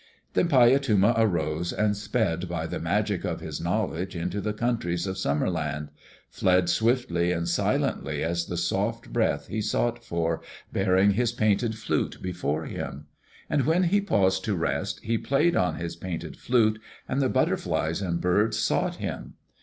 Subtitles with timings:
[0.33, 5.15] Then Paiyatuma arose and sped by the magic of his knowledge into the countries of
[5.15, 5.89] Summer land,
[6.27, 10.41] fled swiftly and silently as the soft breath he sought for,
[10.73, 13.05] bearing his painted flute before him.
[13.47, 18.01] And when he paused to rest, he played on his painted flute and the butterflies
[18.01, 19.35] and birds sought him.